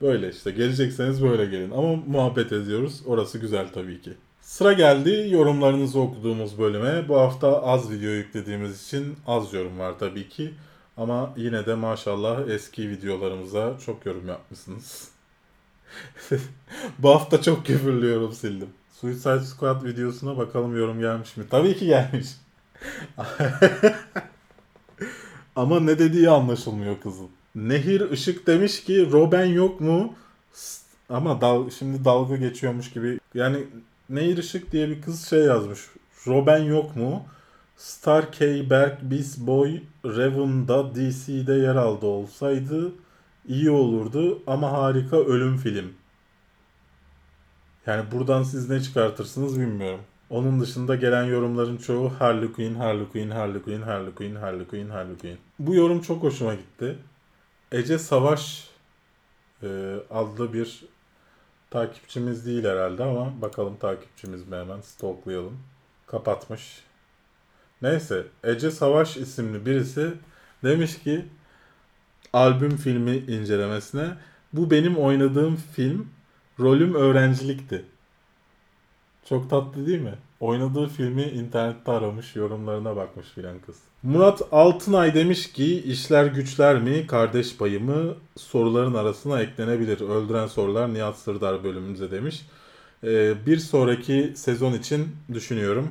[0.00, 1.70] Böyle işte gelecekseniz böyle gelin.
[1.70, 3.02] Ama muhabbet ediyoruz.
[3.06, 4.12] Orası güzel tabii ki.
[4.40, 7.08] Sıra geldi yorumlarınızı okuduğumuz bölüme.
[7.08, 10.54] Bu hafta az video yüklediğimiz için az yorum var tabii ki.
[10.96, 15.08] Ama yine de maşallah eski videolarımıza çok yorum yapmışsınız.
[16.98, 18.68] Bu hafta çok küfürlü yorum sildim.
[19.00, 21.44] Suicide Squad videosuna bakalım yorum gelmiş mi?
[21.50, 22.28] Tabii ki gelmiş.
[25.56, 27.28] Ama ne dediği anlaşılmıyor kızın.
[27.54, 30.14] Nehir Işık demiş ki Robin yok mu?
[31.08, 33.20] Ama dal şimdi dalga geçiyormuş gibi.
[33.34, 33.64] Yani
[34.10, 35.80] Nehir Işık diye bir kız şey yazmış.
[36.26, 37.22] Robin yok mu?
[37.76, 38.70] Star K.
[38.70, 42.92] Berg Beast Boy Raven'da DC'de yer aldı olsaydı
[43.48, 45.92] iyi olurdu ama harika ölüm film.
[47.86, 50.00] Yani buradan siz ne çıkartırsınız bilmiyorum.
[50.30, 54.88] Onun dışında gelen yorumların çoğu Harley Quinn, Harley Quinn, Harley Quinn, Harley Quinn, Harley Quinn,
[54.88, 55.38] Harley Quinn.
[55.58, 56.98] Bu yorum çok hoşuma gitti.
[57.72, 58.70] Ece Savaş
[59.62, 60.84] e, adlı bir
[61.70, 65.58] takipçimiz değil herhalde ama bakalım takipçimiz mi hemen stalklayalım.
[66.06, 66.82] Kapatmış.
[67.82, 70.12] Neyse Ece Savaş isimli birisi
[70.64, 71.24] demiş ki
[72.32, 74.08] albüm filmi incelemesine
[74.52, 76.08] bu benim oynadığım film
[76.60, 77.84] rolüm öğrencilikti.
[79.28, 80.14] Çok tatlı değil mi?
[80.40, 83.76] Oynadığı filmi internette aramış, yorumlarına bakmış filan kız.
[84.02, 90.00] Murat Altınay demiş ki işler güçler mi, kardeş payı mı soruların arasına eklenebilir.
[90.00, 92.46] Öldüren sorular Nihat Sırdar bölümümüze demiş.
[93.04, 95.88] Ee, bir sonraki sezon için düşünüyorum.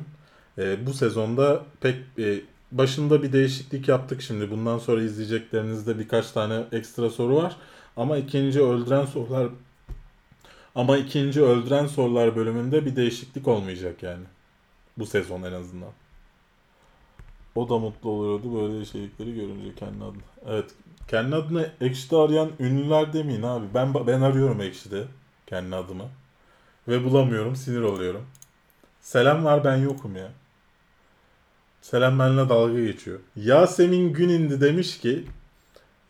[0.57, 4.51] Ee, bu sezonda pek e, başında bir değişiklik yaptık şimdi.
[4.51, 7.55] Bundan sonra izleyeceklerinizde birkaç tane ekstra soru var.
[7.97, 9.47] Ama ikinci öldüren sorular
[10.75, 14.23] ama ikinci öldüren sorular bölümünde bir değişiklik olmayacak yani.
[14.97, 15.89] Bu sezon en azından.
[17.55, 20.21] O da mutlu oluyordu böyle şeylikleri görünce kendi adına.
[20.47, 20.71] Evet.
[21.08, 23.65] Kendi adına Ekşi'de arayan ünlüler demeyin abi.
[23.73, 25.03] Ben ben arıyorum Ekşi'de
[25.47, 26.05] kendi adımı.
[26.88, 27.55] Ve bulamıyorum.
[27.55, 28.25] Sinir oluyorum.
[29.01, 30.32] Selam var ben yokum ya.
[31.82, 33.19] Selen benimle dalga geçiyor.
[33.36, 35.23] Yasemin Günindi demiş ki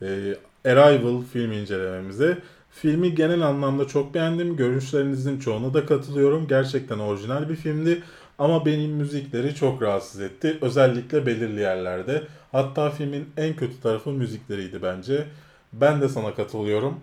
[0.02, 2.38] e, Arrival film incelememize.
[2.72, 4.56] Filmi genel anlamda çok beğendim.
[4.56, 6.48] Görüşlerinizin çoğuna da katılıyorum.
[6.48, 8.04] Gerçekten orijinal bir filmdi.
[8.40, 10.58] Ama benim müzikleri çok rahatsız etti.
[10.62, 12.24] Özellikle belirli yerlerde.
[12.52, 15.26] Hatta filmin en kötü tarafı müzikleriydi bence.
[15.74, 17.00] Ben de sana katılıyorum.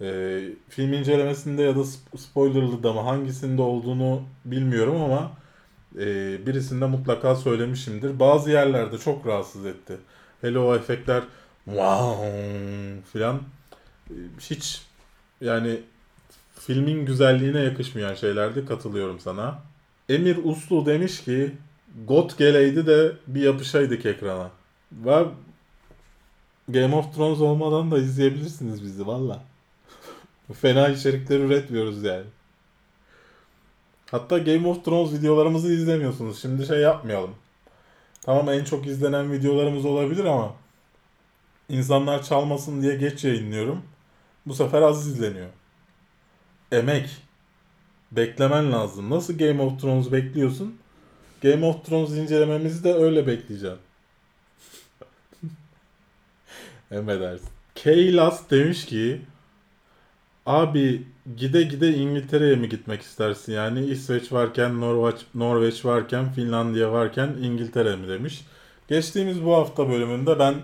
[0.00, 1.84] Ee, film incelemesinde ya da
[2.16, 5.32] spoilerlı da mı hangisinde olduğunu bilmiyorum ama
[5.98, 6.06] e,
[6.46, 8.20] birisinde mutlaka söylemişimdir.
[8.20, 9.96] Bazı yerlerde çok rahatsız etti.
[10.40, 11.22] Hele o efektler
[11.64, 12.28] wow
[13.12, 13.40] filan
[14.10, 14.82] e, hiç
[15.40, 15.80] yani
[16.54, 19.62] filmin güzelliğine yakışmayan şeylerdi katılıyorum sana.
[20.08, 21.52] Emir Uslu demiş ki
[22.06, 24.50] God geleydi de bir yapışaydık ekrana.
[24.92, 25.24] Ve
[26.68, 29.42] Game of Thrones olmadan da izleyebilirsiniz bizi valla.
[30.60, 32.24] Fena içerikler üretmiyoruz yani.
[34.10, 36.42] Hatta Game of Thrones videolarımızı izlemiyorsunuz.
[36.42, 37.34] Şimdi şey yapmayalım.
[38.22, 40.54] Tamam en çok izlenen videolarımız olabilir ama
[41.68, 43.82] insanlar çalmasın diye geç yayınlıyorum.
[44.46, 45.48] Bu sefer az izleniyor.
[46.72, 47.10] Emek.
[48.12, 49.10] Beklemen lazım.
[49.10, 50.78] Nasıl Game of Thrones bekliyorsun?
[51.42, 53.78] Game of Thrones incelememizi de öyle bekleyeceğim.
[56.90, 57.48] Emredersin.
[57.74, 59.22] Keylas demiş ki
[60.46, 63.84] Abi gide gide İngiltere'ye mi gitmek istersin yani?
[63.86, 68.44] İsveç varken, Norveç, Norveç varken, Finlandiya varken İngiltere mi demiş.
[68.88, 70.54] Geçtiğimiz bu hafta bölümünde ben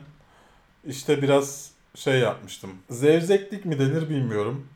[0.86, 2.70] işte biraz şey yapmıştım.
[2.90, 4.66] Zevzeklik mi denir bilmiyorum.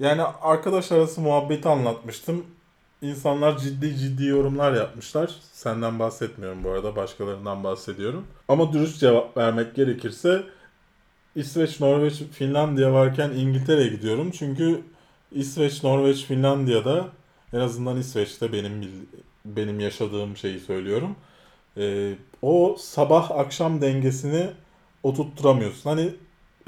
[0.00, 2.46] Yani arkadaş arası muhabbeti anlatmıştım.
[3.02, 5.30] İnsanlar ciddi ciddi yorumlar yapmışlar.
[5.52, 8.26] Senden bahsetmiyorum bu arada, başkalarından bahsediyorum.
[8.48, 10.42] Ama dürüst cevap vermek gerekirse
[11.34, 14.30] İsveç, Norveç, Finlandiya varken İngiltere'ye gidiyorum.
[14.30, 14.82] Çünkü
[15.32, 17.08] İsveç, Norveç, Finlandiya'da
[17.52, 18.92] en azından İsveç'te benim
[19.44, 21.16] benim yaşadığım şeyi söylüyorum.
[21.76, 24.50] Ee, o sabah akşam dengesini
[25.02, 25.90] oturtturamıyorsun.
[25.90, 26.10] Hani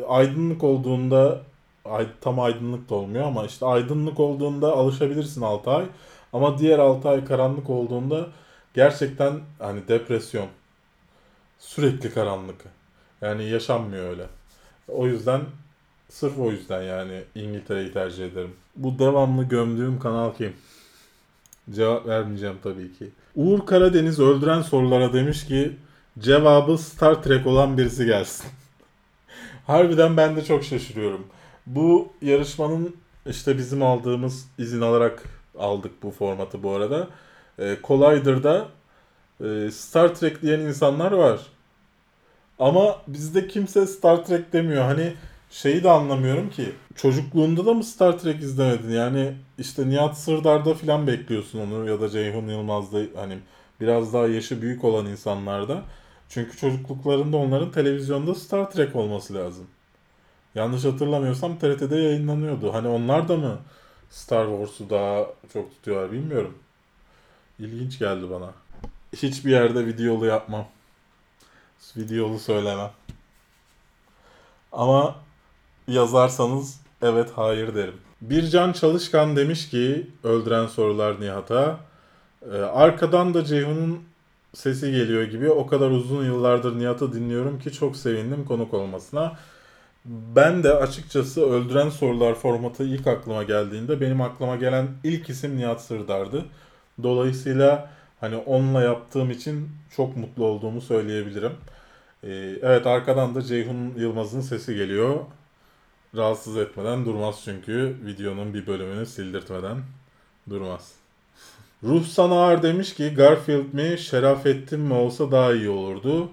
[0.09, 1.40] aydınlık olduğunda
[1.85, 5.87] ay, tam aydınlık da olmuyor ama işte aydınlık olduğunda alışabilirsin 6 ay.
[6.33, 8.26] Ama diğer 6 ay karanlık olduğunda
[8.74, 10.46] gerçekten hani depresyon.
[11.59, 12.64] Sürekli karanlık.
[13.20, 14.26] Yani yaşanmıyor öyle.
[14.88, 15.40] O yüzden
[16.09, 18.52] sırf o yüzden yani İngiltere'yi tercih ederim.
[18.76, 20.52] Bu devamlı gömdüğüm kanal kim?
[21.70, 23.09] Cevap vermeyeceğim tabii ki.
[23.37, 25.76] Uğur Karadeniz öldüren sorulara demiş ki
[26.18, 28.46] cevabı Star Trek olan birisi gelsin.
[29.66, 31.27] Harbiden ben de çok şaşırıyorum.
[31.66, 32.96] Bu yarışmanın
[33.27, 35.22] işte bizim aldığımız izin alarak
[35.59, 37.09] aldık bu formatı bu arada.
[37.59, 38.68] E, Collider'da
[39.44, 41.40] e, Star Trek diyen insanlar var.
[42.59, 44.85] Ama bizde kimse Star Trek demiyor.
[44.85, 45.12] Hani
[45.51, 46.72] şeyi de anlamıyorum ki.
[46.96, 48.90] Çocukluğunda da mı Star Trek izlemedin?
[48.90, 53.38] Yani işte Nihat Sırdar'da falan bekliyorsun onu ya da Ceyhun Yılmaz'da hani
[53.81, 55.83] biraz daha yaşı büyük olan insanlarda.
[56.35, 59.66] Çünkü çocukluklarında onların televizyonda Star Trek olması lazım.
[60.55, 62.75] Yanlış hatırlamıyorsam TRT'de yayınlanıyordu.
[62.75, 63.59] Hani onlar da mı
[64.11, 66.59] Star Wars'u daha çok tutuyorlar bilmiyorum.
[67.59, 68.51] İlginç geldi bana.
[69.16, 70.66] Hiçbir yerde videolu yapmam.
[71.97, 72.90] Videolu söylemem.
[74.73, 75.16] Ama
[75.88, 77.97] yazarsanız evet hayır derim.
[78.21, 81.81] Bircan Çalışkan demiş ki öldüren sorular Nihat'a.
[82.53, 84.12] Ee, arkadan da Ceyhun'un
[84.54, 85.50] sesi geliyor gibi.
[85.50, 89.36] O kadar uzun yıllardır Nihat'ı dinliyorum ki çok sevindim konuk olmasına.
[90.04, 95.82] Ben de açıkçası öldüren sorular formatı ilk aklıma geldiğinde benim aklıma gelen ilk isim Nihat
[95.82, 96.44] Sırdar'dı.
[97.02, 101.52] Dolayısıyla hani onunla yaptığım için çok mutlu olduğumu söyleyebilirim.
[102.24, 102.28] Ee,
[102.62, 105.16] evet arkadan da Ceyhun Yılmaz'ın sesi geliyor.
[106.16, 109.78] Rahatsız etmeden durmaz çünkü videonun bir bölümünü sildirtmeden
[110.50, 111.01] durmaz.
[111.85, 116.31] Ruhsan Ağar demiş ki Garfield mi Şerafettin mi olsa daha iyi olurdu.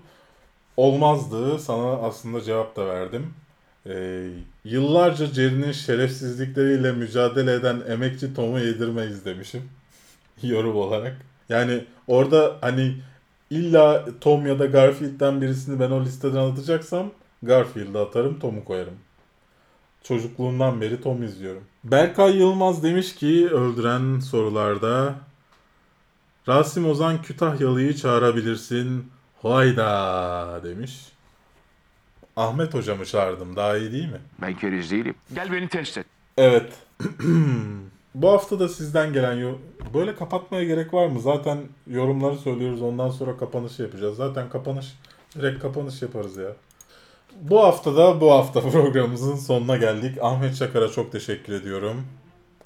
[0.78, 1.60] Olmazdı.
[1.60, 3.34] Sana aslında cevap da verdim.
[3.88, 4.30] Ee,
[4.66, 9.62] yıllarca Jerry'nin şerefsizlikleriyle mücadele eden emekçi Tom'u yedirmeyiz demişim.
[10.44, 11.18] Yorum olarak.
[11.50, 12.96] Yani orada hani
[13.50, 17.12] illa Tom ya da Garfield'den birisini ben o listeden atacaksam
[17.44, 18.96] Garfield'ı atarım Tom'u koyarım.
[20.04, 21.64] Çocukluğumdan beri Tom izliyorum.
[21.84, 25.16] Berkay Yılmaz demiş ki öldüren sorularda
[26.50, 29.12] Rasim Ozan Kütahyalı'yı çağırabilirsin.
[29.42, 31.08] Hayda demiş.
[32.36, 33.56] Ahmet hocamı çağırdım.
[33.56, 34.20] Daha iyi değil mi?
[34.42, 35.16] Ben keriz değilim.
[35.36, 36.06] Gel beni test et.
[36.38, 36.74] Evet.
[38.16, 39.56] Bu hafta da sizden gelen yo-
[39.94, 41.20] böyle kapatmaya gerek var mı?
[41.22, 42.82] Zaten yorumları söylüyoruz.
[42.82, 44.18] Ondan sonra kapanışı yapacağız.
[44.18, 44.94] Zaten kapanış
[45.36, 46.50] direkt kapanış yaparız ya.
[47.42, 50.18] Bu hafta da bu hafta programımızın sonuna geldik.
[50.22, 52.06] Ahmet Çakar'a çok teşekkür ediyorum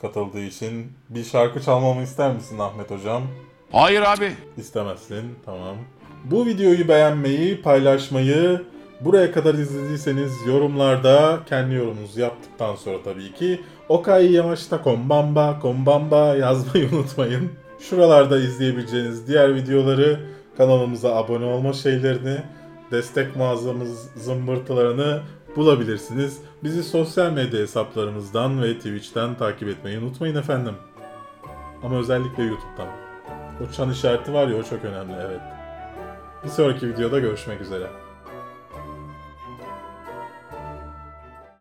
[0.01, 0.91] katıldığı için.
[1.09, 3.23] Bir şarkı çalmamı ister misin Ahmet hocam?
[3.73, 4.31] Hayır abi.
[4.57, 5.35] İstemezsin.
[5.45, 5.75] Tamam.
[6.23, 8.61] Bu videoyu beğenmeyi, paylaşmayı,
[9.01, 16.89] buraya kadar izlediyseniz yorumlarda kendi yorumunuzu yaptıktan sonra tabii ki Okay Yamaşta Kombamba Kombamba yazmayı
[16.93, 17.51] unutmayın.
[17.79, 20.19] Şuralarda izleyebileceğiniz diğer videoları,
[20.57, 22.37] kanalımıza abone olma şeylerini,
[22.91, 25.21] destek mağazamız zımbırtılarını
[25.55, 26.37] bulabilirsiniz.
[26.63, 30.73] Bizi sosyal medya hesaplarımızdan ve Twitch'ten takip etmeyi unutmayın efendim.
[31.83, 33.02] Ama özellikle YouTube'dan.
[33.61, 35.41] O çan işareti var ya o çok önemli evet.
[36.43, 37.87] Bir sonraki videoda görüşmek üzere.